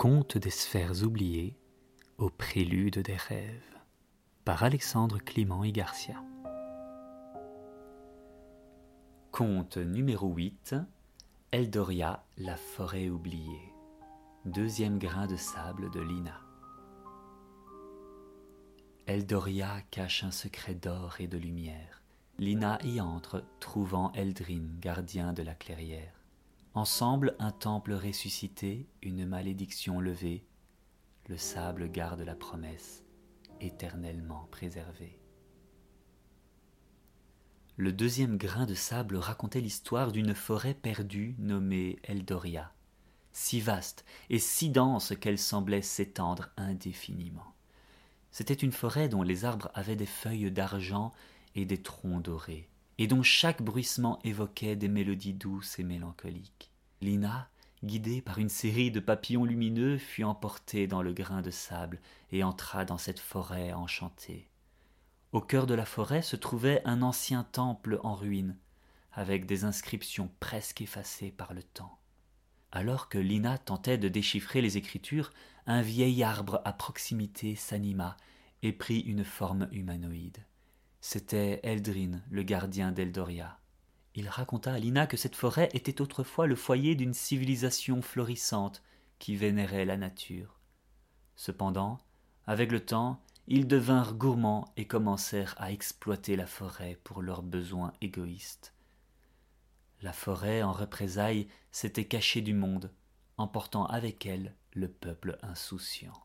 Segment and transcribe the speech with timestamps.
[0.00, 1.58] Conte des sphères oubliées
[2.16, 3.76] au prélude des rêves
[4.46, 6.24] par Alexandre Clément et Garcia.
[9.30, 10.74] Conte numéro 8
[11.52, 13.74] Eldoria, la forêt oubliée.
[14.46, 16.40] Deuxième grain de sable de Lina.
[19.06, 22.00] Eldoria cache un secret d'or et de lumière.
[22.38, 26.19] Lina y entre, trouvant Eldrin, gardien de la clairière.
[26.74, 30.46] Ensemble, un temple ressuscité, une malédiction levée,
[31.26, 33.02] le sable garde la promesse,
[33.60, 35.18] éternellement préservée.
[37.76, 42.72] Le deuxième grain de sable racontait l'histoire d'une forêt perdue nommée Eldoria,
[43.32, 47.52] si vaste et si dense qu'elle semblait s'étendre indéfiniment.
[48.30, 51.10] C'était une forêt dont les arbres avaient des feuilles d'argent
[51.56, 56.70] et des troncs dorés et dont chaque bruissement évoquait des mélodies douces et mélancoliques.
[57.00, 57.48] Lina,
[57.82, 61.98] guidée par une série de papillons lumineux, fut emportée dans le grain de sable
[62.30, 64.50] et entra dans cette forêt enchantée.
[65.32, 68.58] Au cœur de la forêt se trouvait un ancien temple en ruine,
[69.14, 71.98] avec des inscriptions presque effacées par le temps.
[72.70, 75.32] Alors que Lina tentait de déchiffrer les écritures,
[75.66, 78.18] un vieil arbre à proximité s'anima
[78.62, 80.44] et prit une forme humanoïde.
[81.00, 83.58] C'était Eldrin, le gardien d'Eldoria.
[84.14, 88.82] Il raconta à Lina que cette forêt était autrefois le foyer d'une civilisation florissante
[89.18, 90.58] qui vénérait la nature.
[91.36, 92.00] Cependant,
[92.46, 97.92] avec le temps, ils devinrent gourmands et commencèrent à exploiter la forêt pour leurs besoins
[98.00, 98.74] égoïstes.
[100.02, 102.92] La forêt, en représailles, s'était cachée du monde,
[103.36, 106.24] emportant avec elle le peuple insouciant.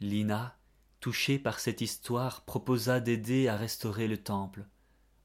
[0.00, 0.56] Lina,
[1.04, 4.64] touchée par cette histoire, proposa d'aider à restaurer le temple.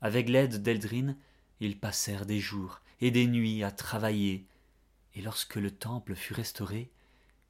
[0.02, 1.16] Avec l'aide d'Eldrin,
[1.62, 4.46] ils passèrent des jours et des nuits à travailler,
[5.16, 6.92] et lorsque le temple fut restauré,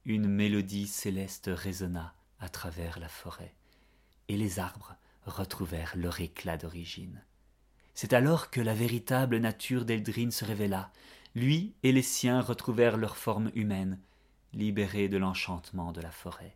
[0.04, 3.52] une mélodie céleste résonna à travers la forêt,
[4.28, 4.94] et les arbres
[5.26, 7.24] retrouvèrent leur éclat d'origine.
[7.94, 10.92] C'est alors que la véritable nature d'Eldrin se révéla.
[11.34, 13.98] Lui et les siens retrouvèrent leur forme humaine,
[14.52, 16.54] libérés de l'enchantement de la forêt.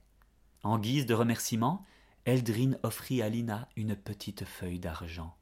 [0.65, 1.85] En guise de remerciement,
[2.25, 5.37] Eldrin offrit à Lina une petite feuille d'argent.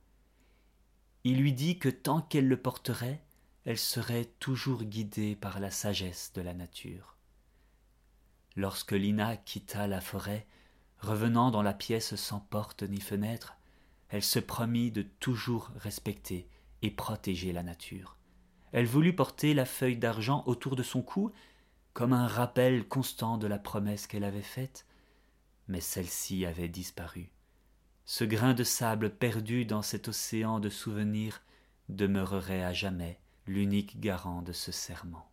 [1.23, 3.23] Il lui dit que tant qu'elle le porterait,
[3.65, 7.17] elle serait toujours guidée par la sagesse de la nature.
[8.57, 10.45] Lorsque Lina quitta la forêt,
[10.99, 13.57] revenant dans la pièce sans porte ni fenêtre,
[14.09, 16.49] elle se promit de toujours respecter
[16.83, 18.17] et protéger la nature.
[18.73, 21.31] Elle voulut porter la feuille d'argent autour de son cou,
[21.93, 24.85] comme un rappel constant de la promesse qu'elle avait faite,
[25.69, 27.31] mais celle-ci avait disparu.
[28.05, 31.43] Ce grain de sable perdu dans cet océan de souvenirs
[31.89, 35.31] demeurerait à jamais l'unique garant de ce serment.